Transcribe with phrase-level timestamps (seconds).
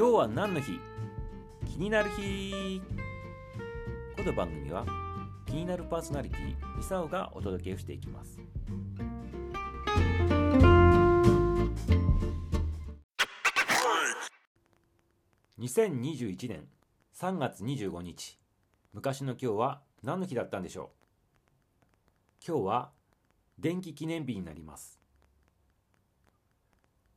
[0.00, 0.80] 今日は何の日？
[1.66, 2.80] 気になる日。
[4.16, 4.86] この番組は
[5.44, 8.40] 気になるパーソナリティミサオがお届けしていきます。
[15.58, 16.66] 2021年
[17.14, 18.38] 3月25日
[18.94, 20.92] 昔の今日は何の日だったんでしょ
[22.40, 22.48] う？
[22.48, 22.90] 今日は
[23.58, 24.98] 電気記念日になります。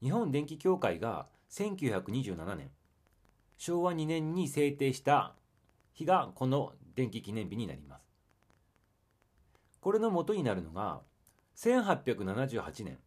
[0.00, 2.70] 日本電気協会が1927年
[3.58, 5.34] 昭和2年に制定した
[5.92, 8.10] 日がこの電気記念日になります。
[9.80, 11.00] これの元になるのが
[11.56, 12.98] 1878年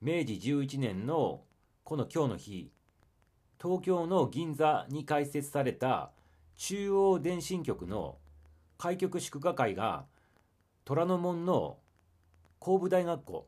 [0.00, 1.42] 明治11年の
[1.84, 2.70] この今日の日
[3.60, 6.10] 東京の銀座に開設された
[6.56, 8.18] 中央電信局の
[8.76, 10.04] 開局祝賀会が
[10.84, 11.78] 虎ノ門の
[12.58, 13.46] 工部大学校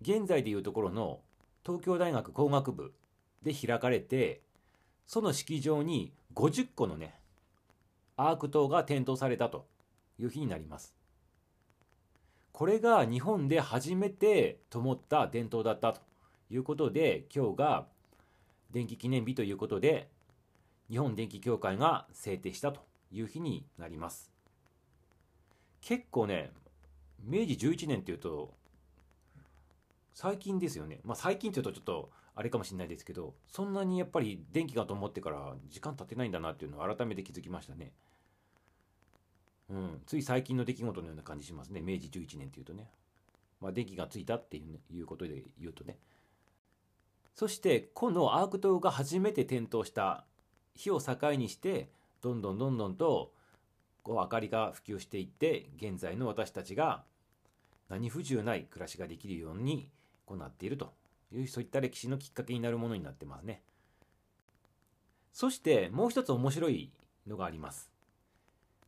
[0.00, 1.20] 現在でいうところの
[1.64, 2.94] 東京大学工学部
[3.44, 4.40] で開かれて
[5.06, 7.14] その式場に50個のね
[8.16, 9.66] アーク灯が点灯されたと
[10.18, 10.94] いう日になります。
[12.52, 16.00] これが日本で初めて灯った伝統だったと
[16.50, 17.86] いうことで今日が
[18.70, 20.08] 電気記念日ということで
[20.88, 24.30] 日本電気協会が制定したという日になります。
[25.80, 26.52] 結構ね
[27.24, 28.54] 明治11年っていうと
[30.14, 31.00] 最近ですよね。
[31.04, 37.92] まあ最近っていうとちょっとあれかもしれないですけどそんなにやっぱり電気がと思ってから時間経ってないんだなっていうのを改めて気づきましたね。
[39.70, 40.02] うん。
[40.06, 41.80] つい最近の出来事のような感じしますね。
[41.80, 42.88] 明治11年っていうとね。
[43.60, 45.98] まあ電気がついたっていう,、ね、いうことで言うとね。
[47.34, 50.24] そしてこのアーク灯が初めて点灯した
[50.76, 51.88] 日を境にして
[52.20, 53.32] どんどんどんどんと
[54.04, 57.02] こう明かりが普及していって現在の私たちが
[57.88, 59.88] 何不自由ない暮らしができるように
[60.26, 60.92] こうなっていると。
[61.32, 63.62] いうそういった歴史のきっかけになるものになってますね。
[65.32, 66.92] そしてもう一つ面白い
[67.26, 67.90] のがあります。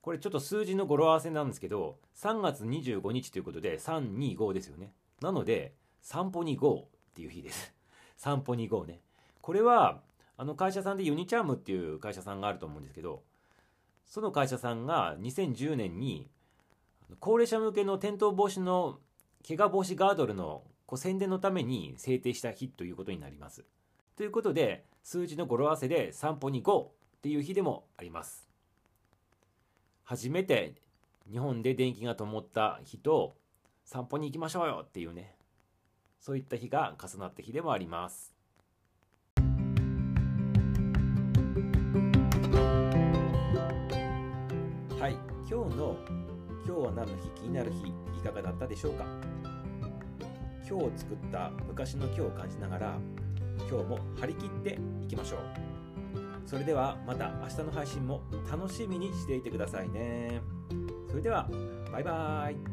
[0.01, 4.93] これちょっと数字の語呂合わせなんですけど3月25日ということで325ですよね。
[5.21, 7.75] なので散歩に GO っていう日です。
[8.17, 9.01] 散歩に GO ね。
[9.43, 10.01] これは
[10.37, 13.23] あの会社さんでユニチャームっていう会社さんがあると思うんですけど
[14.05, 16.29] その会社さんが2010年に
[17.21, 18.99] 高齢者向けの転倒防止の
[19.47, 23.65] 怪我防止ガードルのこう宣伝のために制定した日ということになります。
[24.17, 28.49] ということで数字の語呂合わせで散歩に GO っていう日でもあります。
[30.05, 30.75] 初めて
[31.31, 33.37] 日本で電気が灯った日と
[33.85, 35.35] 散歩に行きましょうよっていうね
[36.21, 38.33] そういった日が重なった日でもあります。
[44.99, 45.13] はい、
[45.49, 45.97] 今日の
[46.65, 49.05] 今日は何の日気になる日いかがだったでしょうか？
[50.69, 52.99] 今日作った昔の今日を感じながら
[53.71, 55.39] 今日も張り切っていきましょう。
[56.45, 60.41] それではまた明日の配信も楽しみにしていてくださいね。
[61.09, 61.49] それでは
[61.93, 62.66] バイバーイ。